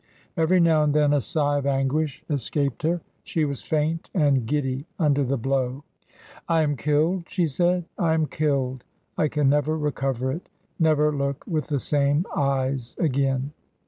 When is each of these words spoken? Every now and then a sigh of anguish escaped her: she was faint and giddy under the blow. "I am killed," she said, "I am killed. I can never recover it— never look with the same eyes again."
Every 0.35 0.59
now 0.59 0.81
and 0.81 0.95
then 0.95 1.13
a 1.13 1.21
sigh 1.21 1.59
of 1.59 1.67
anguish 1.67 2.23
escaped 2.27 2.81
her: 2.81 3.01
she 3.23 3.45
was 3.45 3.61
faint 3.61 4.09
and 4.15 4.47
giddy 4.47 4.87
under 4.97 5.23
the 5.23 5.37
blow. 5.37 5.83
"I 6.49 6.63
am 6.63 6.75
killed," 6.75 7.25
she 7.29 7.45
said, 7.45 7.85
"I 7.99 8.15
am 8.15 8.25
killed. 8.25 8.83
I 9.15 9.27
can 9.27 9.47
never 9.47 9.77
recover 9.77 10.31
it— 10.31 10.49
never 10.89 11.15
look 11.15 11.45
with 11.45 11.67
the 11.67 11.77
same 11.79 12.25
eyes 12.35 12.95
again." 12.97 13.51